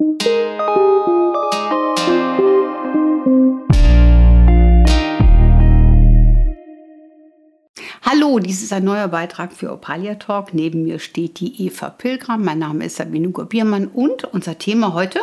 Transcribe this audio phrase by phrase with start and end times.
[0.00, 0.16] Hallo,
[8.38, 10.54] dies ist ein neuer Beitrag für Opalia Talk.
[10.54, 12.42] Neben mir steht die Eva Pilgram.
[12.42, 15.20] Mein Name ist Sabine Gobiermann und unser Thema heute?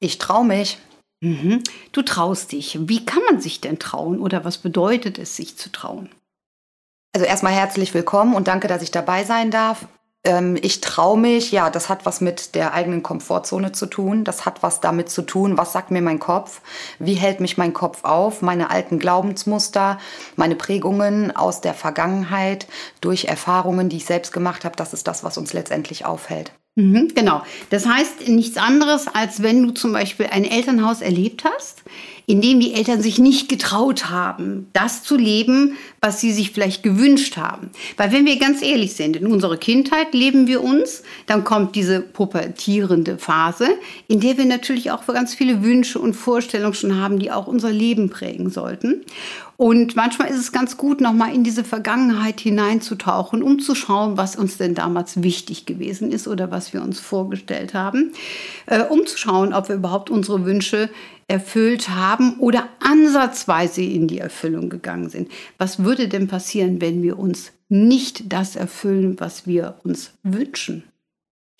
[0.00, 0.78] Ich traue mich.
[1.20, 1.62] Mhm.
[1.92, 2.78] Du traust dich.
[2.88, 6.08] Wie kann man sich denn trauen oder was bedeutet es, sich zu trauen?
[7.12, 9.86] Also erstmal herzlich willkommen und danke, dass ich dabei sein darf.
[10.24, 14.24] Ähm, ich traue mich, ja, das hat was mit der eigenen Komfortzone zu tun.
[14.24, 16.62] Das hat was damit zu tun, was sagt mir mein Kopf?
[16.98, 18.40] Wie hält mich mein Kopf auf?
[18.40, 19.98] Meine alten Glaubensmuster,
[20.36, 22.66] meine Prägungen aus der Vergangenheit
[23.02, 26.52] durch Erfahrungen, die ich selbst gemacht habe, das ist das, was uns letztendlich aufhält.
[26.76, 27.42] Mhm, genau.
[27.70, 31.82] Das heißt nichts anderes, als wenn du zum Beispiel ein Elternhaus erlebt hast,
[32.26, 36.82] in dem die Eltern sich nicht getraut haben, das zu leben, was sie sich vielleicht
[36.82, 37.70] gewünscht haben.
[37.96, 42.00] Weil wenn wir ganz ehrlich sind, in unserer Kindheit leben wir uns, dann kommt diese
[42.00, 43.68] pubertierende Phase,
[44.08, 47.70] in der wir natürlich auch ganz viele Wünsche und Vorstellungen schon haben, die auch unser
[47.70, 49.04] Leben prägen sollten.
[49.56, 54.34] Und manchmal ist es ganz gut, nochmal in diese Vergangenheit hineinzutauchen, um zu schauen, was
[54.34, 58.12] uns denn damals wichtig gewesen ist oder was wir uns vorgestellt haben,
[58.66, 60.90] äh, um zu schauen, ob wir überhaupt unsere Wünsche
[61.26, 65.30] erfüllt haben oder ansatzweise in die Erfüllung gegangen sind.
[65.58, 70.84] Was würde denn passieren, wenn wir uns nicht das erfüllen, was wir uns wünschen?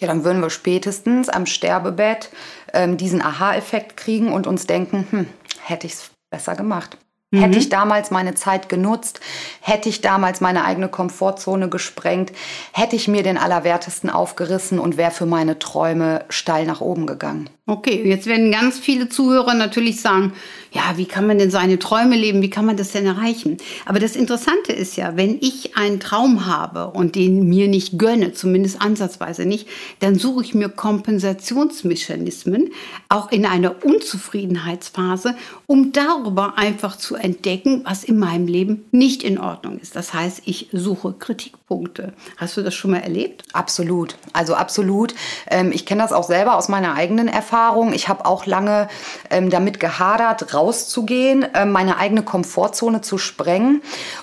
[0.00, 2.30] Ja, dann würden wir spätestens am Sterbebett
[2.72, 5.26] ähm, diesen Aha-Effekt kriegen und uns denken, hm,
[5.62, 6.98] hätte ich es besser gemacht.
[7.34, 7.40] Mhm.
[7.40, 9.20] Hätte ich damals meine Zeit genutzt,
[9.60, 12.32] hätte ich damals meine eigene Komfortzone gesprengt,
[12.72, 17.50] hätte ich mir den Allerwertesten aufgerissen und wäre für meine Träume steil nach oben gegangen.
[17.66, 20.34] Okay, jetzt werden ganz viele Zuhörer natürlich sagen,
[20.74, 22.42] ja, wie kann man denn seine Träume leben?
[22.42, 23.58] Wie kann man das denn erreichen?
[23.86, 28.32] Aber das Interessante ist ja, wenn ich einen Traum habe und den mir nicht gönne,
[28.32, 29.68] zumindest ansatzweise nicht,
[30.00, 32.72] dann suche ich mir Kompensationsmechanismen,
[33.08, 35.36] auch in einer Unzufriedenheitsphase,
[35.66, 39.94] um darüber einfach zu entdecken, was in meinem Leben nicht in Ordnung ist.
[39.94, 42.14] Das heißt, ich suche Kritikpunkte.
[42.36, 43.44] Hast du das schon mal erlebt?
[43.52, 44.16] Absolut.
[44.32, 45.14] Also absolut.
[45.48, 47.92] Ähm, ich kenne das auch selber aus meiner eigenen Erfahrung.
[47.92, 48.88] Ich habe auch lange
[49.30, 53.82] ähm, damit gehadert, rauszugehen, äh, meine eigene Komfortzone zu sprengen.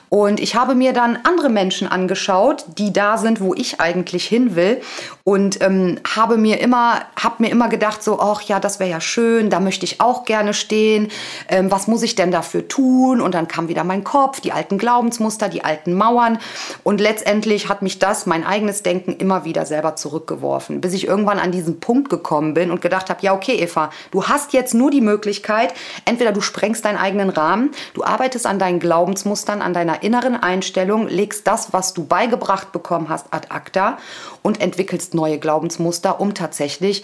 [0.10, 4.56] Und ich habe mir dann andere Menschen angeschaut, die da sind, wo ich eigentlich hin
[4.56, 4.82] will.
[5.24, 9.00] Und ähm, habe mir immer, habe mir immer gedacht, so, ach ja, das wäre ja
[9.00, 11.10] schön, da möchte ich auch gerne stehen.
[11.48, 13.22] Ähm, was muss ich denn dafür tun?
[13.22, 16.40] Und dann kam wieder mein Kopf, die alten Glaubensmuster, die alten Mauern.
[16.84, 21.40] Und letztendlich hat mich das, mein eigenes Denken, immer wieder selber zurückgeworfen, bis ich irgendwann
[21.40, 24.92] an diesen Punkt gekommen bin und gedacht habe, ja, okay, Eva, du hast jetzt nur
[24.92, 30.04] die Möglichkeit, entweder du sprengst deinen eigenen Rahmen, du arbeitest an deinen Glaubensmustern, an deiner
[30.04, 33.98] inneren Einstellung, legst das, was du beigebracht bekommen hast, ad acta
[34.42, 37.04] und entwickelst neue Glaubensmuster, um tatsächlich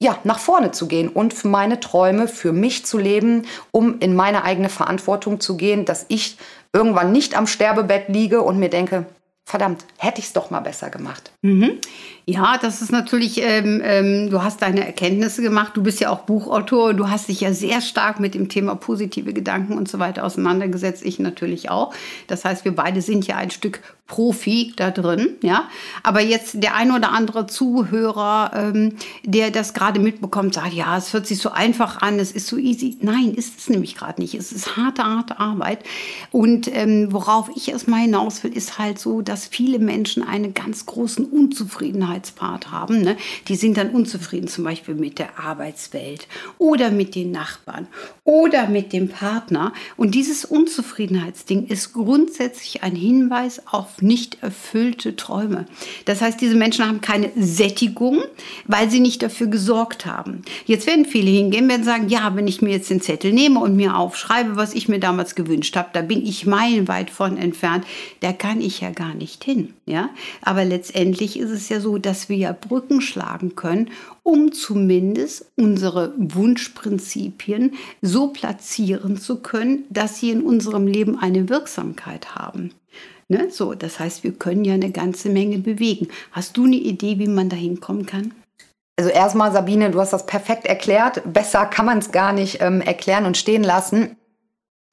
[0.00, 4.14] ja, nach vorne zu gehen und für meine Träume, für mich zu leben, um in
[4.14, 6.36] meine eigene Verantwortung zu gehen, dass ich
[6.72, 9.06] irgendwann nicht am Sterbebett liege und mir denke,
[9.44, 11.32] verdammt, hätte ich es doch mal besser gemacht.
[11.42, 11.78] Mhm.
[12.26, 16.20] Ja, das ist natürlich, ähm, ähm, du hast deine Erkenntnisse gemacht, du bist ja auch
[16.20, 20.24] Buchautor, du hast dich ja sehr stark mit dem Thema positive Gedanken und so weiter
[20.24, 21.92] auseinandergesetzt, ich natürlich auch.
[22.26, 25.68] Das heißt, wir beide sind ja ein Stück Profi da drin, ja.
[26.02, 31.14] Aber jetzt der ein oder andere Zuhörer, ähm, der das gerade mitbekommt, sagt, ja, es
[31.14, 32.98] hört sich so einfach an, es ist so easy.
[33.00, 34.34] Nein, ist es nämlich gerade nicht.
[34.34, 35.78] Es ist harte, harte Arbeit.
[36.32, 40.84] Und ähm, worauf ich erstmal hinaus will, ist halt so, dass viele Menschen einen ganz
[40.84, 43.02] großen Unzufriedenheit Unzufriedenheitspart haben.
[43.02, 43.16] Ne?
[43.48, 47.86] Die sind dann unzufrieden zum Beispiel mit der Arbeitswelt oder mit den Nachbarn
[48.24, 49.72] oder mit dem Partner.
[49.96, 55.66] Und dieses Unzufriedenheitsding ist grundsätzlich ein Hinweis auf nicht erfüllte Träume.
[56.04, 58.22] Das heißt, diese Menschen haben keine Sättigung,
[58.66, 60.42] weil sie nicht dafür gesorgt haben.
[60.66, 63.76] Jetzt werden viele hingehen, werden sagen, ja, wenn ich mir jetzt den Zettel nehme und
[63.76, 67.84] mir aufschreibe, was ich mir damals gewünscht habe, da bin ich meilenweit von entfernt.
[68.20, 69.74] Da kann ich ja gar nicht hin.
[69.86, 70.10] Ja?
[70.42, 73.90] Aber letztendlich ist es ja so, dass wir ja Brücken schlagen können,
[74.22, 82.34] um zumindest unsere Wunschprinzipien so platzieren zu können, dass sie in unserem Leben eine Wirksamkeit
[82.34, 82.72] haben.
[83.28, 83.50] Ne?
[83.50, 86.08] So, das heißt, wir können ja eine ganze Menge bewegen.
[86.32, 88.34] Hast du eine Idee, wie man da hinkommen kann?
[88.96, 91.22] Also erstmal, Sabine, du hast das perfekt erklärt.
[91.32, 94.16] Besser kann man es gar nicht ähm, erklären und stehen lassen.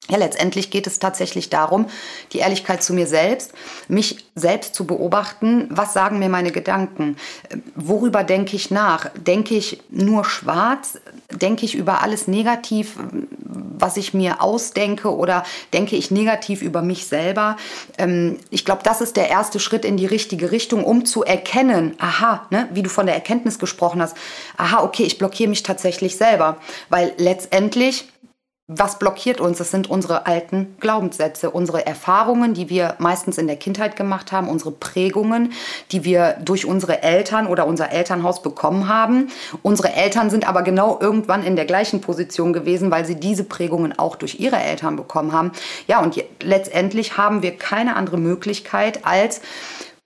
[0.08, 1.86] Ja, letztendlich geht es tatsächlich darum,
[2.32, 3.52] die Ehrlichkeit zu mir selbst,
[3.86, 7.16] mich selbst zu beobachten, was sagen mir meine Gedanken,
[7.76, 10.98] worüber denke ich nach, denke ich nur schwarz,
[11.30, 12.96] denke ich über alles negativ,
[13.78, 15.14] was ich mir ausdenke?
[15.14, 17.56] Oder denke ich negativ über mich selber.
[17.98, 21.94] Ähm, ich glaube, das ist der erste Schritt in die richtige Richtung, um zu erkennen,
[21.98, 24.16] aha, ne, wie du von der Erkenntnis gesprochen hast,
[24.56, 26.58] aha, okay, ich blockiere mich tatsächlich selber.
[26.88, 28.11] Weil letztendlich
[28.78, 29.58] was blockiert uns?
[29.58, 34.48] Das sind unsere alten Glaubenssätze, unsere Erfahrungen, die wir meistens in der Kindheit gemacht haben,
[34.48, 35.52] unsere Prägungen,
[35.90, 39.28] die wir durch unsere Eltern oder unser Elternhaus bekommen haben.
[39.62, 43.98] Unsere Eltern sind aber genau irgendwann in der gleichen Position gewesen, weil sie diese Prägungen
[43.98, 45.52] auch durch ihre Eltern bekommen haben.
[45.86, 49.40] Ja, und letztendlich haben wir keine andere Möglichkeit als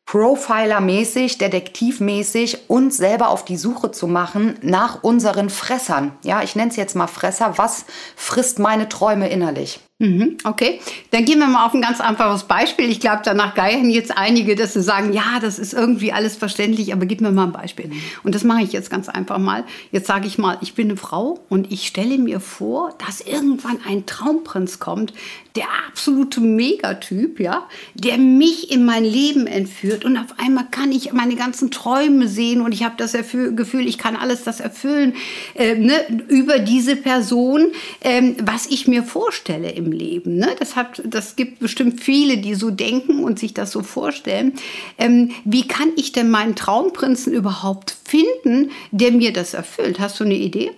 [0.07, 6.17] Profiler-mäßig, detektivmäßig uns selber auf die Suche zu machen nach unseren Fressern.
[6.23, 7.59] Ja, ich nenne es jetzt mal Fresser.
[7.59, 9.81] Was frisst meine Träume innerlich?
[9.99, 10.79] Mhm, okay,
[11.11, 12.91] dann gehen wir mal auf ein ganz einfaches Beispiel.
[12.91, 16.93] Ich glaube, danach geiern jetzt einige, dass sie sagen, ja, das ist irgendwie alles verständlich,
[16.93, 17.91] aber gib mir mal ein Beispiel.
[18.23, 19.65] Und das mache ich jetzt ganz einfach mal.
[19.93, 23.79] Jetzt sage ich mal, ich bin eine Frau und ich stelle mir vor, dass irgendwann
[23.89, 25.15] ein Traumprinz kommt,
[25.57, 31.15] der absolute Megatyp, ja, der mich in mein Leben entführt und auf einmal kann ich
[31.15, 35.15] meine ganzen Träume sehen und ich habe das Gefühl, ich kann alles das erfüllen
[35.55, 35.95] äh, ne,
[36.29, 37.69] über diese Person,
[38.01, 40.37] äh, was ich mir vorstelle im im Leben.
[40.37, 40.55] Ne?
[40.59, 44.53] Das, hat, das gibt bestimmt viele, die so denken und sich das so vorstellen.
[44.99, 49.99] Ähm, wie kann ich denn meinen Traumprinzen überhaupt finden, der mir das erfüllt?
[49.99, 50.73] Hast du eine Idee?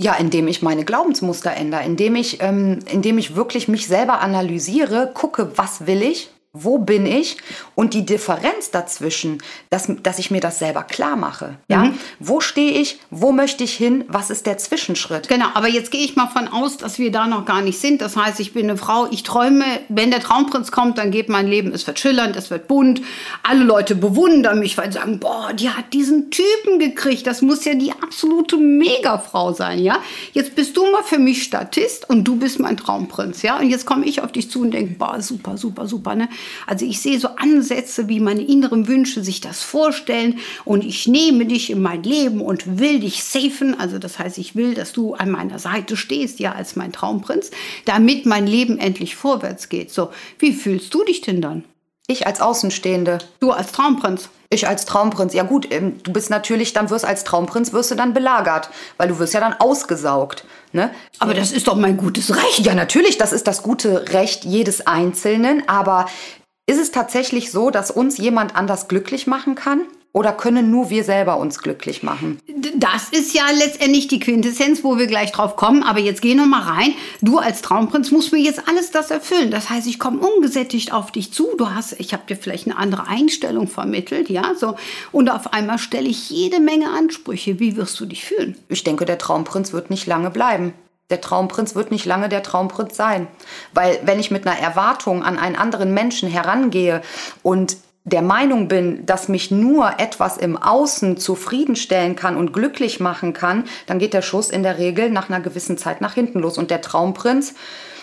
[0.00, 5.10] Ja, indem ich meine Glaubensmuster ändere, indem ich, ähm, indem ich wirklich mich selber analysiere,
[5.14, 7.36] gucke, was will ich, wo bin ich
[7.74, 11.56] und die Differenz dazwischen, dass, dass ich mir das selber klar mache.
[11.68, 11.86] Ja?
[11.86, 11.98] Mhm.
[12.20, 15.28] Wo stehe ich, wo möchte ich hin, was ist der Zwischenschritt?
[15.28, 18.00] Genau, aber jetzt gehe ich mal von aus, dass wir da noch gar nicht sind.
[18.00, 21.48] Das heißt, ich bin eine Frau, ich träume, wenn der Traumprinz kommt, dann geht mein
[21.48, 23.02] Leben, es wird schillernd, es wird bunt.
[23.42, 27.64] Alle Leute bewundern mich, weil sie sagen, boah, die hat diesen Typen gekriegt, das muss
[27.64, 29.98] ja die absolute Megafrau sein, ja?
[30.32, 33.58] Jetzt bist du mal für mich Statist und du bist mein Traumprinz, ja?
[33.58, 36.28] Und jetzt komme ich auf dich zu und denke, boah, super, super, super, ne?
[36.66, 41.46] Also ich sehe so Ansätze, wie meine inneren Wünsche sich das vorstellen und ich nehme
[41.46, 43.78] dich in mein Leben und will dich safen.
[43.78, 47.50] Also das heißt, ich will, dass du an meiner Seite stehst, ja, als mein Traumprinz,
[47.84, 49.90] damit mein Leben endlich vorwärts geht.
[49.90, 51.64] So, wie fühlst du dich denn dann?
[52.06, 53.18] Ich als Außenstehende.
[53.40, 54.28] Du als Traumprinz.
[54.50, 55.32] Ich als Traumprinz.
[55.32, 58.68] Ja gut, ähm, du bist natürlich, dann wirst als Traumprinz wirst du dann belagert,
[58.98, 60.44] weil du wirst ja dann ausgesaugt.
[60.72, 60.90] Ne?
[61.18, 62.60] Aber das ist doch mein gutes Recht.
[62.60, 65.66] Ja, natürlich, das ist das gute Recht jedes Einzelnen.
[65.66, 66.06] Aber
[66.66, 69.82] ist es tatsächlich so, dass uns jemand anders glücklich machen kann?
[70.14, 72.38] Oder können nur wir selber uns glücklich machen?
[72.76, 75.82] Das ist ja letztendlich die Quintessenz, wo wir gleich drauf kommen.
[75.82, 76.94] Aber jetzt geh noch mal rein.
[77.20, 79.50] Du als Traumprinz musst mir jetzt alles das erfüllen.
[79.50, 81.48] Das heißt, ich komme ungesättigt auf dich zu.
[81.58, 84.76] Du hast, ich habe dir vielleicht eine andere Einstellung vermittelt, ja, so.
[85.10, 87.58] Und auf einmal stelle ich jede Menge Ansprüche.
[87.58, 88.56] Wie wirst du dich fühlen?
[88.68, 90.74] Ich denke, der Traumprinz wird nicht lange bleiben
[91.10, 93.28] der Traumprinz wird nicht lange der Traumprinz sein.
[93.74, 97.02] Weil wenn ich mit einer Erwartung an einen anderen Menschen herangehe
[97.42, 103.32] und der Meinung bin, dass mich nur etwas im Außen zufriedenstellen kann und glücklich machen
[103.32, 106.58] kann, dann geht der Schuss in der Regel nach einer gewissen Zeit nach hinten los.
[106.58, 107.54] Und der Traumprinz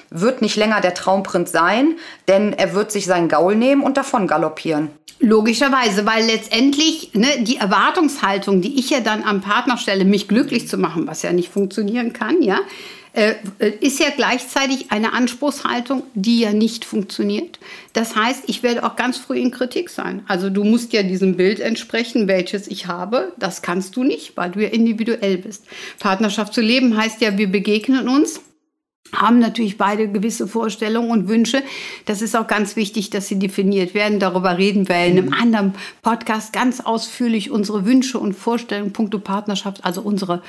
[0.09, 4.27] wird nicht länger der Traumprinz sein, denn er wird sich seinen Gaul nehmen und davon
[4.27, 4.89] galoppieren.
[5.19, 10.68] Logischerweise, weil letztendlich ne, die Erwartungshaltung, die ich ja dann am Partner stelle, mich glücklich
[10.68, 12.57] zu machen, was ja nicht funktionieren kann, ja,
[13.81, 17.59] ist ja gleichzeitig eine Anspruchshaltung, die ja nicht funktioniert.
[17.91, 20.23] Das heißt, ich werde auch ganz früh in Kritik sein.
[20.27, 23.33] Also du musst ja diesem Bild entsprechen, welches ich habe.
[23.37, 25.65] Das kannst du nicht, weil du ja individuell bist.
[25.99, 28.39] Partnerschaft zu leben heißt ja, wir begegnen uns
[29.13, 31.63] haben natürlich beide gewisse Vorstellungen und Wünsche.
[32.06, 34.20] Das ist auch ganz wichtig, dass sie definiert werden.
[34.20, 35.34] Darüber reden wir in einem mhm.
[35.34, 37.51] anderen Podcast ganz ausführlich.
[37.51, 40.41] Unsere Wünsche und Vorstellungen punkto Partnerschaft, also unsere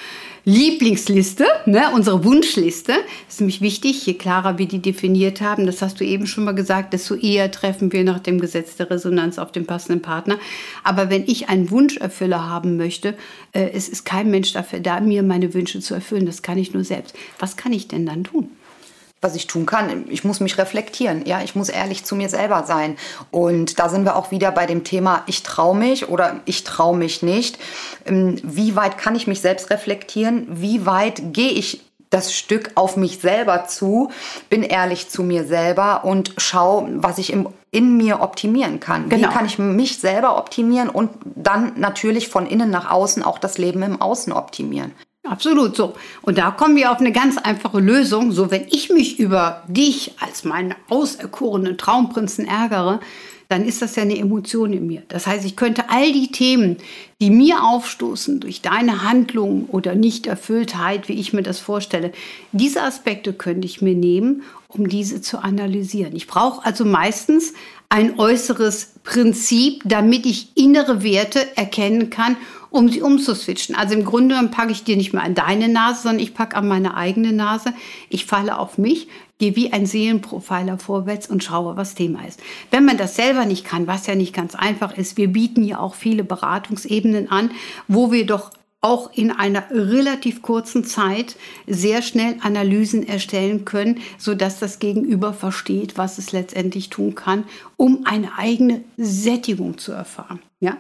[0.45, 2.93] Lieblingsliste, ne, unsere Wunschliste.
[2.93, 4.07] Das ist nämlich wichtig.
[4.07, 7.51] Je klarer wir die definiert haben, das hast du eben schon mal gesagt, desto eher
[7.51, 10.39] treffen wir nach dem Gesetz der Resonanz auf den passenden Partner.
[10.85, 13.15] Aber wenn ich einen Wunscherfüller haben möchte,
[13.53, 16.27] äh, es ist kein Mensch dafür da, mir meine Wünsche zu erfüllen.
[16.27, 17.17] Das kann ich nur selbst.
[17.39, 18.52] Was kann ich denn dann tun?
[19.23, 20.05] Was ich tun kann.
[20.11, 21.25] Ich muss mich reflektieren.
[21.25, 22.97] Ja, ich muss ehrlich zu mir selber sein.
[23.31, 26.97] Und da sind wir auch wieder bei dem Thema, ich traue mich oder ich traue
[26.97, 27.59] mich nicht.
[28.05, 30.47] Ähm, wie weit kann ich mich selbst reflektieren?
[30.51, 34.11] Wie weit gehe ich das Stück auf mich selber zu,
[34.51, 39.09] bin ehrlich zu mir selber und schau, was ich im, in mir optimieren kann.
[39.09, 39.29] Genau.
[39.29, 43.57] Wie kann ich mich selber optimieren und dann natürlich von innen nach außen auch das
[43.57, 44.93] Leben im Außen optimieren.
[45.25, 45.95] Absolut so.
[46.23, 48.33] Und da kommen wir auf eine ganz einfache Lösung.
[48.33, 52.99] So, wenn ich mich über dich als meinen auserkorenen Traumprinzen ärgere,
[53.49, 55.03] dann ist das ja eine Emotion in mir.
[55.09, 56.79] Das heißt, ich könnte all die Themen,
[57.21, 62.13] die mir aufstoßen durch deine Handlung oder Nichterfülltheit, wie ich mir das vorstelle,
[62.53, 66.17] diese Aspekte könnte ich mir nehmen, um diese zu analysieren.
[66.17, 67.53] Ich brauche also meistens
[67.91, 72.39] ein äußeres Prinzip, damit ich innere Werte erkennen kann
[72.73, 73.75] um sie umzuswitchen.
[73.75, 76.67] Also im Grunde packe ich dir nicht mehr an deine Nase, sondern ich packe an
[76.67, 77.73] meine eigene Nase.
[78.09, 82.41] Ich falle auf mich, gehe wie ein Seelenprofiler vorwärts und schaue, was Thema ist.
[82.71, 85.79] Wenn man das selber nicht kann, was ja nicht ganz einfach ist, wir bieten ja
[85.79, 87.51] auch viele Beratungsebenen an,
[87.89, 88.51] wo wir doch
[88.83, 91.37] auch in einer relativ kurzen Zeit
[91.69, 97.45] sehr schnell Analysen erstellen können, sodass das Gegenüber versteht, was es letztendlich tun kann,
[97.77, 100.41] um eine eigene Sättigung zu erfahren.
[100.59, 100.77] Ja?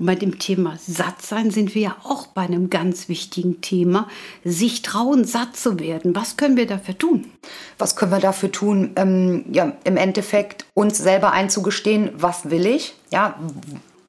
[0.00, 4.08] Und bei dem Thema Sattsein sind wir ja auch bei einem ganz wichtigen Thema,
[4.44, 6.16] sich trauen, satt zu werden.
[6.16, 7.30] Was können wir dafür tun?
[7.78, 8.90] Was können wir dafür tun?
[8.96, 12.94] Ähm, ja, im Endeffekt uns selber einzugestehen, was will ich?
[13.12, 13.38] Ja,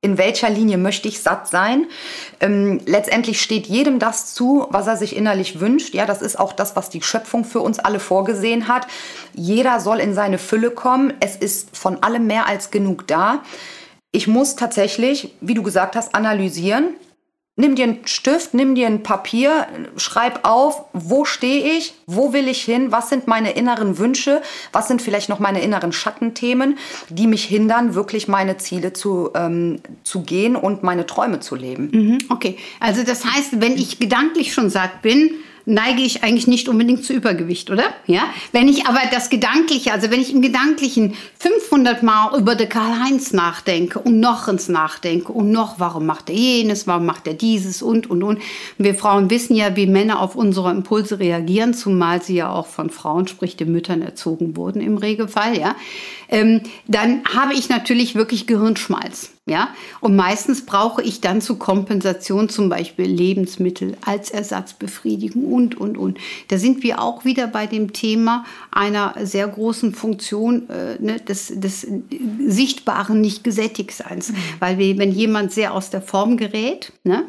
[0.05, 1.87] in welcher Linie möchte ich satt sein.
[2.39, 5.95] Ähm, letztendlich steht jedem das zu, was er sich innerlich wünscht.
[5.95, 8.85] Ja, das ist auch das, was die Schöpfung für uns alle vorgesehen hat.
[9.33, 11.11] Jeder soll in seine Fülle kommen.
[11.21, 13.41] Es ist von allem mehr als genug da.
[14.11, 16.93] Ich muss tatsächlich, wie du gesagt hast, analysieren.
[17.57, 22.49] Nimm dir einen Stift, nimm dir ein Papier, schreib auf, wo stehe ich, wo will
[22.49, 24.41] ich hin, was sind meine inneren Wünsche,
[24.73, 29.79] was sind vielleicht noch meine inneren Schattenthemen, die mich hindern, wirklich meine Ziele zu, ähm,
[30.03, 31.91] zu gehen und meine Träume zu leben.
[31.93, 35.31] Mhm, okay, also das heißt, wenn ich gedanklich schon satt bin,
[35.65, 37.83] neige ich eigentlich nicht unbedingt zu Übergewicht, oder?
[38.07, 38.23] Ja.
[38.51, 43.33] Wenn ich aber das Gedankliche, also wenn ich im Gedanklichen 500 Mal über den Karl-Heinz
[43.33, 47.81] nachdenke und noch ins Nachdenke und noch, warum macht er jenes, warum macht er dieses
[47.81, 48.39] und, und, und.
[48.77, 52.89] Wir Frauen wissen ja, wie Männer auf unsere Impulse reagieren, zumal sie ja auch von
[52.89, 55.75] Frauen, sprich den Müttern erzogen wurden im Regelfall, ja.
[56.29, 59.34] Ähm, dann habe ich natürlich wirklich Gehirnschmalz.
[59.47, 59.69] Ja?
[59.99, 66.17] Und meistens brauche ich dann zur Kompensation zum Beispiel Lebensmittel als Ersatzbefriedigung und, und, und.
[66.47, 71.53] Da sind wir auch wieder bei dem Thema einer sehr großen Funktion äh, ne, des,
[71.55, 71.85] des
[72.47, 74.31] sichtbaren Nicht-Gesättigseins.
[74.31, 74.35] Mhm.
[74.59, 77.25] Weil wir, wenn jemand sehr aus der Form gerät, ne,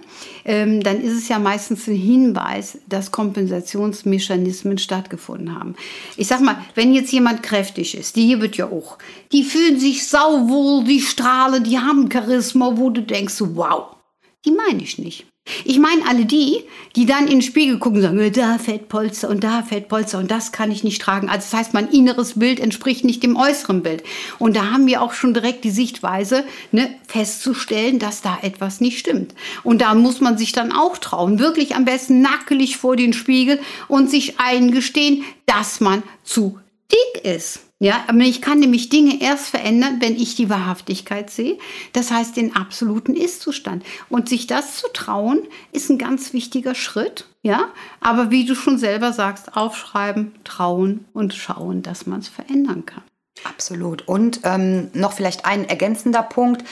[0.46, 5.75] ähm, dann ist es ja meistens ein Hinweis, dass Kompensationsmechanismen stattgefunden haben.
[6.16, 8.96] Ich sag mal, wenn jetzt jemand kräftig ist, die hier wird ja auch,
[9.32, 13.96] die fühlen sich sauwohl, die strahlen, die haben Charisma, wo du denkst, wow,
[14.44, 15.26] die meine ich nicht.
[15.64, 16.64] Ich meine alle die,
[16.96, 20.50] die dann in den Spiegel gucken und sagen, da Fettpolster und da Fettpolster und das
[20.50, 21.28] kann ich nicht tragen.
[21.28, 24.02] Also das heißt, mein inneres Bild entspricht nicht dem äußeren Bild.
[24.40, 28.98] Und da haben wir auch schon direkt die Sichtweise, ne, festzustellen, dass da etwas nicht
[28.98, 29.34] stimmt.
[29.62, 33.60] Und da muss man sich dann auch trauen, wirklich am besten nackelig vor den Spiegel
[33.86, 36.58] und sich eingestehen, dass man zu
[36.90, 37.65] dick ist.
[37.78, 41.59] Ja, aber ich kann nämlich Dinge erst verändern, wenn ich die Wahrhaftigkeit sehe.
[41.92, 43.85] Das heißt, den absoluten Ist-Zustand.
[44.09, 45.42] Und sich das zu trauen,
[45.73, 47.26] ist ein ganz wichtiger Schritt.
[47.42, 47.68] Ja,
[48.00, 53.04] aber wie du schon selber sagst, aufschreiben, trauen und schauen, dass man es verändern kann.
[53.45, 54.09] Absolut.
[54.09, 56.64] Und ähm, noch vielleicht ein ergänzender Punkt.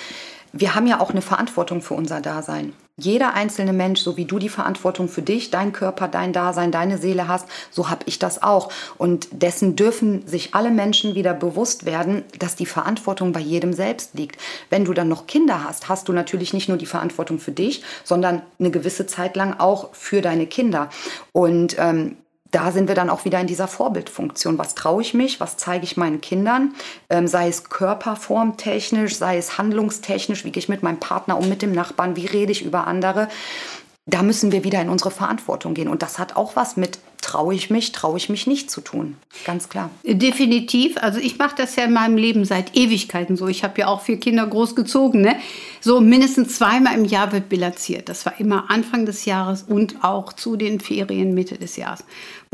[0.53, 4.39] Wir haben ja auch eine Verantwortung für unser Dasein jeder einzelne Mensch, so wie du
[4.39, 8.43] die Verantwortung für dich, dein Körper, dein Dasein, deine Seele hast, so habe ich das
[8.43, 8.71] auch.
[8.99, 14.15] Und dessen dürfen sich alle Menschen wieder bewusst werden, dass die Verantwortung bei jedem selbst
[14.15, 14.41] liegt.
[14.71, 17.83] Wenn du dann noch Kinder hast, hast du natürlich nicht nur die Verantwortung für dich,
[18.05, 20.89] sondern eine gewisse Zeit lang auch für deine Kinder.
[21.33, 22.17] Und ähm,
[22.55, 24.59] da sind wir dann auch wieder in dieser Vorbildfunktion.
[24.59, 25.41] Was traue ich mich?
[25.41, 26.75] Was zeige ich meinen Kindern?
[27.11, 31.63] Ähm, sei es körperformtechnisch, sei es handlungstechnisch, wie gehe ich mit meinem Partner um, mit
[31.63, 33.29] dem Nachbarn, wie rede ich über andere?
[34.07, 35.89] Da müssen wir wieder in unsere Verantwortung gehen.
[35.89, 39.17] Und das hat auch was mit traue ich mich, traue ich mich nicht zu tun.
[39.45, 39.91] Ganz klar.
[40.05, 40.97] Definitiv.
[40.99, 43.49] Also ich mache das ja in meinem Leben seit Ewigkeiten so.
[43.49, 45.23] Ich habe ja auch vier Kinder großgezogen.
[45.23, 45.37] Ne?
[45.81, 48.09] So mindestens zweimal im Jahr wird bilanziert.
[48.09, 52.05] Das war immer Anfang des Jahres und auch zu den Ferien Mitte des Jahres.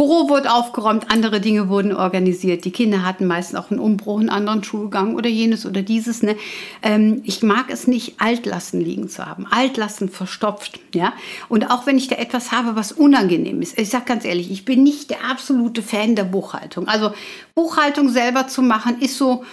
[0.01, 2.65] Büro wurde aufgeräumt, andere Dinge wurden organisiert.
[2.65, 6.23] Die Kinder hatten meistens auch einen Umbruch, einen anderen Schulgang oder jenes oder dieses.
[6.23, 6.37] Ne?
[6.83, 9.47] Ähm, ich mag es nicht, Altlasten liegen zu haben.
[9.51, 10.81] Altlasten verstopft.
[10.95, 11.13] Ja?
[11.51, 13.79] Und auch wenn ich da etwas habe, was unangenehm ist.
[13.79, 16.89] Ich sage ganz ehrlich, ich bin nicht der absolute Fan der Buchhaltung.
[16.89, 17.13] Also
[17.55, 19.45] Buchhaltung selber zu machen, ist so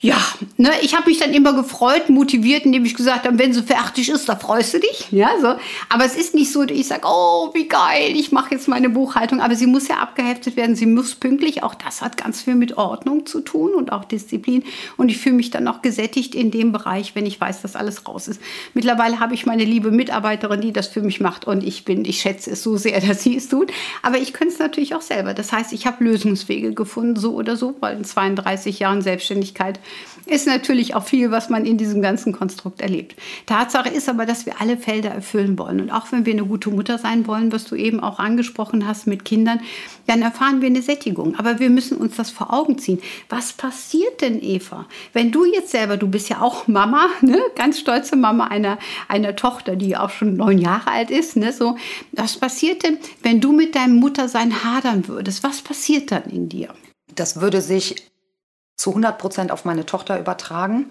[0.00, 0.18] ja,
[0.58, 4.10] ne, ich habe mich dann immer gefreut, motiviert, indem ich gesagt habe, wenn sie fertig
[4.10, 5.10] ist, da freust du dich.
[5.10, 5.56] Ja, so.
[5.88, 8.90] Aber es ist nicht so, dass ich sage, oh, wie geil, ich mache jetzt meine
[8.90, 9.40] Buchhaltung.
[9.40, 11.62] Aber sie muss ja abgeheftet werden, sie muss pünktlich.
[11.62, 14.64] Auch das hat ganz viel mit Ordnung zu tun und auch Disziplin.
[14.98, 18.06] Und ich fühle mich dann auch gesättigt in dem Bereich, wenn ich weiß, dass alles
[18.06, 18.42] raus ist.
[18.74, 21.46] Mittlerweile habe ich meine liebe Mitarbeiterin, die das für mich macht.
[21.46, 23.72] Und ich bin, ich schätze es so sehr, dass sie es tut.
[24.02, 25.32] Aber ich könnte es natürlich auch selber.
[25.32, 29.80] Das heißt, ich habe Lösungswege gefunden, so oder so, weil in 32 Jahren Selbstständigkeit
[30.26, 33.14] ist natürlich auch viel, was man in diesem ganzen Konstrukt erlebt.
[33.46, 35.80] Tatsache ist aber, dass wir alle Felder erfüllen wollen.
[35.80, 39.06] Und auch wenn wir eine gute Mutter sein wollen, was du eben auch angesprochen hast
[39.06, 39.60] mit Kindern,
[40.06, 41.36] dann erfahren wir eine Sättigung.
[41.38, 43.00] Aber wir müssen uns das vor Augen ziehen.
[43.28, 47.38] Was passiert denn, Eva, wenn du jetzt selber, du bist ja auch Mama, ne?
[47.54, 48.78] ganz stolze Mama einer,
[49.08, 51.52] einer Tochter, die auch schon neun Jahre alt ist, ne?
[51.52, 51.76] so,
[52.12, 55.44] was passiert denn, wenn du mit deinem Muttersein hadern würdest?
[55.44, 56.74] Was passiert dann in dir?
[57.14, 57.94] Das würde sich
[58.76, 60.90] zu 100 Prozent auf meine Tochter übertragen.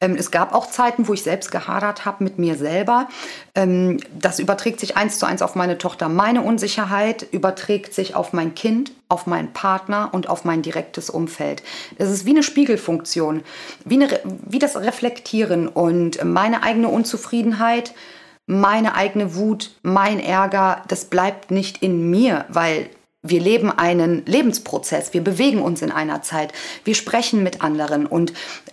[0.00, 3.08] Ähm, es gab auch Zeiten, wo ich selbst gehadert habe mit mir selber.
[3.54, 6.08] Ähm, das überträgt sich eins zu eins auf meine Tochter.
[6.08, 11.62] Meine Unsicherheit überträgt sich auf mein Kind, auf meinen Partner und auf mein direktes Umfeld.
[11.98, 13.42] Es ist wie eine Spiegelfunktion,
[13.84, 17.94] wie, eine, wie das Reflektieren und meine eigene Unzufriedenheit
[18.46, 22.90] meine eigene Wut, mein Ärger, das bleibt nicht in mir, weil
[23.24, 26.52] wir leben einen Lebensprozess, wir bewegen uns in einer Zeit,
[26.84, 28.06] wir sprechen mit anderen.
[28.06, 28.32] Und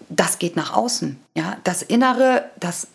[0.09, 1.19] das geht nach außen.
[1.35, 2.87] Ja, das Innere, das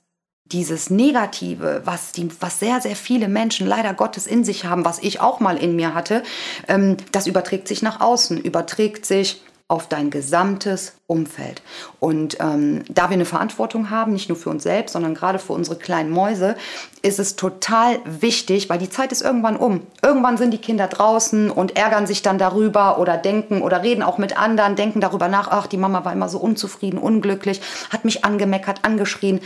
[0.52, 5.00] dieses Negative, was, die, was sehr, sehr viele Menschen leider Gottes in sich haben, was
[5.00, 6.22] ich auch mal in mir hatte,
[6.68, 11.60] ähm, das überträgt sich nach außen, überträgt sich auf dein gesamtes Umfeld.
[11.98, 15.54] Und ähm, da wir eine Verantwortung haben, nicht nur für uns selbst, sondern gerade für
[15.54, 16.54] unsere kleinen Mäuse,
[17.02, 19.84] ist es total wichtig, weil die Zeit ist irgendwann um.
[20.02, 24.18] Irgendwann sind die Kinder draußen und ärgern sich dann darüber oder denken oder reden auch
[24.18, 28.24] mit anderen, denken darüber nach, ach, die Mama war immer so unzufrieden, unglücklich, hat mich
[28.24, 29.40] angemeckert, angeschrien.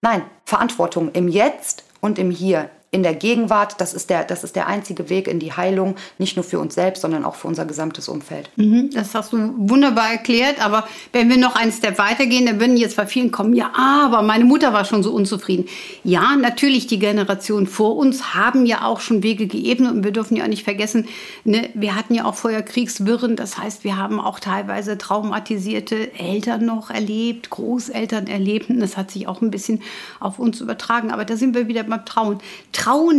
[0.00, 4.56] Nein, Verantwortung im Jetzt und im Hier in der Gegenwart, das ist der, das ist
[4.56, 7.64] der einzige Weg in die Heilung, nicht nur für uns selbst, sondern auch für unser
[7.64, 8.50] gesamtes Umfeld.
[8.56, 12.76] Mhm, das hast du wunderbar erklärt, aber wenn wir noch einen Step weitergehen, dann würden
[12.76, 15.66] jetzt bei vielen kommen, ja, aber meine Mutter war schon so unzufrieden.
[16.04, 20.36] Ja, natürlich, die Generationen vor uns haben ja auch schon Wege geebnet und wir dürfen
[20.36, 21.06] ja auch nicht vergessen,
[21.44, 26.64] ne, wir hatten ja auch vorher Kriegswirren, das heißt, wir haben auch teilweise traumatisierte Eltern
[26.64, 28.70] noch erlebt, Großeltern erlebt.
[28.70, 29.82] Und das hat sich auch ein bisschen
[30.18, 32.40] auf uns übertragen, aber da sind wir wieder beim Trauen trauen,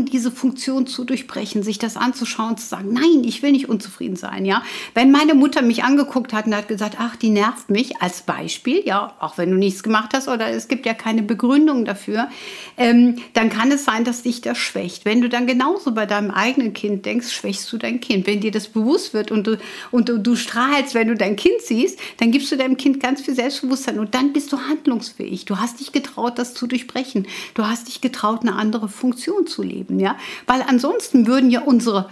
[0.06, 4.46] diese Funktion zu durchbrechen, sich das anzuschauen, zu sagen, nein, ich will nicht unzufrieden sein,
[4.46, 4.64] ja.
[4.94, 8.82] Wenn meine Mutter mich angeguckt hat und hat gesagt, ach, die nervt mich, als Beispiel,
[8.86, 12.30] ja, auch wenn du nichts gemacht hast oder es gibt ja keine Begründung dafür,
[12.78, 15.06] ähm, dann kann es sein, dass dich das schwächt.
[15.06, 18.28] Wenn du dann genauso bei deinem eigenen Kind denkst, schwächst du dein Kind.
[18.28, 19.58] Wenn dir das bewusst wird und du,
[19.92, 23.22] und du, du strahlst, wenn du dein Kind siehst, dann gibst du deinem Kind ganz
[23.22, 25.46] viel Selbstbewusstsein und dann bist du handlungsfähig.
[25.46, 27.28] Du hast dich getraut, das zu durchbrechen.
[27.54, 30.18] Du hast dich getraut, eine andere Funktion zu leben, ja?
[30.46, 32.10] Weil ansonsten würden ja unsere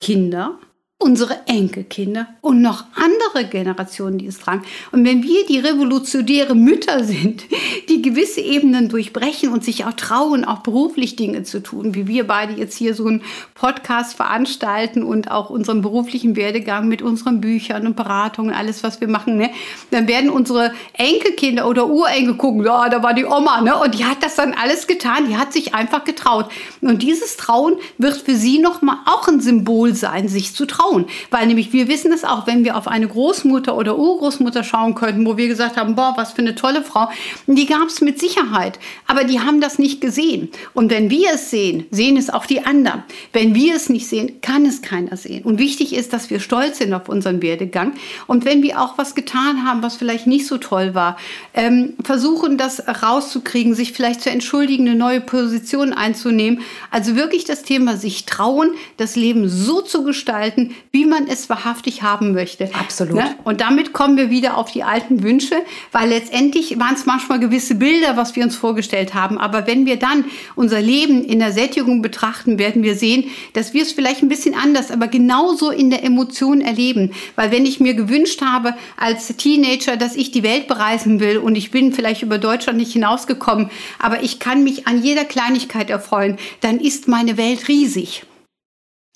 [0.00, 0.58] Kinder
[1.00, 4.64] unsere Enkelkinder und noch andere Generationen, die es tragen.
[4.90, 7.44] Und wenn wir die revolutionäre Mütter sind,
[7.88, 12.26] die gewisse Ebenen durchbrechen und sich auch trauen, auch beruflich Dinge zu tun, wie wir
[12.26, 13.22] beide jetzt hier so einen
[13.54, 19.06] Podcast veranstalten und auch unseren beruflichen Werdegang mit unseren Büchern und Beratungen, alles, was wir
[19.06, 19.50] machen, ne?
[19.92, 23.78] dann werden unsere Enkelkinder oder Urenkel gucken, ja, da war die Oma, ne?
[23.78, 26.50] und die hat das dann alles getan, die hat sich einfach getraut.
[26.80, 31.06] Und dieses Trauen wird für sie nochmal auch ein Symbol sein, sich zu trauen trauen.
[31.30, 35.26] Weil nämlich wir wissen es auch, wenn wir auf eine Großmutter oder Urgroßmutter schauen könnten,
[35.26, 37.08] wo wir gesagt haben, boah, was für eine tolle Frau,
[37.46, 38.78] die gab es mit Sicherheit.
[39.06, 40.50] Aber die haben das nicht gesehen.
[40.74, 43.02] Und wenn wir es sehen, sehen es auch die anderen.
[43.32, 45.44] Wenn wir es nicht sehen, kann es keiner sehen.
[45.44, 47.92] Und wichtig ist, dass wir stolz sind auf unseren Werdegang.
[48.26, 51.16] Und wenn wir auch was getan haben, was vielleicht nicht so toll war,
[51.54, 56.60] ähm, versuchen, das rauszukriegen, sich vielleicht zu entschuldigen, eine neue Position einzunehmen.
[56.90, 62.02] Also wirklich das Thema sich trauen, das Leben so zu gestalten, wie man es wahrhaftig
[62.02, 62.70] haben möchte.
[62.74, 63.16] Absolut.
[63.16, 63.34] Ne?
[63.44, 65.56] Und damit kommen wir wieder auf die alten Wünsche,
[65.92, 69.38] weil letztendlich waren es manchmal gewisse Bilder, was wir uns vorgestellt haben.
[69.38, 73.82] Aber wenn wir dann unser Leben in der Sättigung betrachten, werden wir sehen, dass wir
[73.82, 77.12] es vielleicht ein bisschen anders, aber genauso in der Emotion erleben.
[77.36, 81.56] Weil wenn ich mir gewünscht habe als Teenager, dass ich die Welt bereisen will und
[81.56, 86.38] ich bin vielleicht über Deutschland nicht hinausgekommen, aber ich kann mich an jeder Kleinigkeit erfreuen,
[86.60, 88.24] dann ist meine Welt riesig.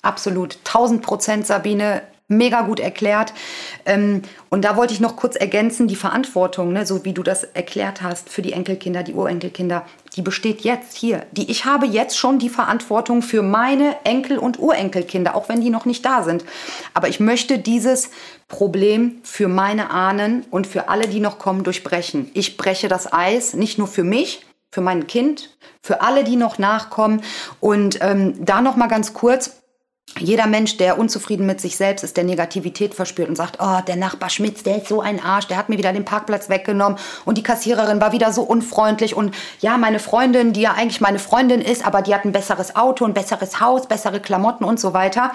[0.03, 0.57] Absolut.
[0.65, 2.03] 1000 Prozent, Sabine.
[2.29, 3.33] Mega gut erklärt.
[3.85, 7.43] Ähm, und da wollte ich noch kurz ergänzen, die Verantwortung, ne, so wie du das
[7.43, 9.85] erklärt hast für die Enkelkinder, die Urenkelkinder,
[10.15, 11.25] die besteht jetzt hier.
[11.33, 15.69] Die, ich habe jetzt schon die Verantwortung für meine Enkel- und Urenkelkinder, auch wenn die
[15.69, 16.45] noch nicht da sind.
[16.93, 18.09] Aber ich möchte dieses
[18.47, 22.31] Problem für meine Ahnen und für alle, die noch kommen, durchbrechen.
[22.33, 26.57] Ich breche das Eis nicht nur für mich, für mein Kind, für alle, die noch
[26.57, 27.21] nachkommen.
[27.59, 29.62] Und ähm, da noch mal ganz kurz
[30.19, 33.95] jeder Mensch, der unzufrieden mit sich selbst ist, der Negativität verspürt und sagt, oh, der
[33.95, 37.37] Nachbar Schmitz, der ist so ein Arsch, der hat mir wieder den Parkplatz weggenommen und
[37.37, 41.61] die Kassiererin war wieder so unfreundlich und ja, meine Freundin, die ja eigentlich meine Freundin
[41.61, 45.31] ist, aber die hat ein besseres Auto, ein besseres Haus, bessere Klamotten und so weiter.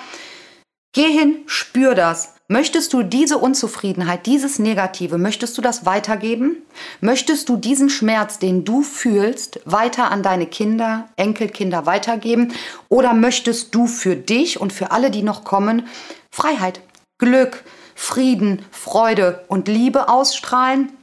[0.93, 6.57] Geh hin, spür das Möchtest du diese Unzufriedenheit, dieses Negative, möchtest du das weitergeben?
[7.03, 12.55] Möchtest du diesen Schmerz, den du fühlst, weiter an deine Kinder, Enkelkinder weitergeben?
[12.89, 15.89] Oder möchtest du für dich und für alle, die noch kommen,
[16.31, 16.81] Freiheit,
[17.19, 20.98] Glück, Frieden, Freude und Liebe ausstrahlen?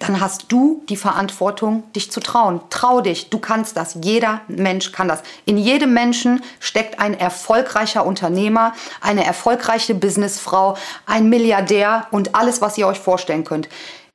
[0.00, 2.60] Dann hast du die Verantwortung, dich zu trauen.
[2.70, 3.96] Trau dich, du kannst das.
[4.02, 5.22] Jeder Mensch kann das.
[5.44, 10.76] In jedem Menschen steckt ein erfolgreicher Unternehmer, eine erfolgreiche Businessfrau,
[11.06, 13.68] ein Milliardär und alles, was ihr euch vorstellen könnt.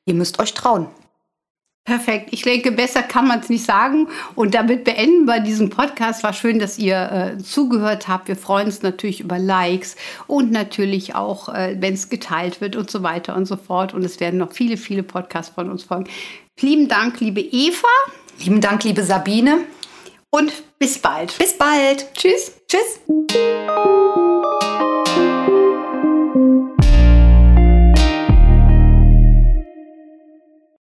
[0.06, 0.88] Ihr müsst euch trauen.
[1.90, 2.30] Perfekt.
[2.30, 4.10] Ich denke, besser kann man es nicht sagen.
[4.36, 6.22] Und damit beenden wir diesen Podcast.
[6.22, 8.28] War schön, dass ihr äh, zugehört habt.
[8.28, 9.96] Wir freuen uns natürlich über Likes
[10.28, 13.96] und natürlich auch, äh, wenn es geteilt wird und so weiter und so fort.
[13.96, 16.08] Und es werden noch viele, viele Podcasts von uns folgen.
[16.60, 17.88] Lieben Dank, liebe Eva.
[18.38, 19.58] Lieben Dank, liebe Sabine.
[20.30, 21.36] Und bis bald.
[21.40, 22.14] Bis bald.
[22.14, 22.52] Tschüss.
[22.68, 23.00] Tschüss.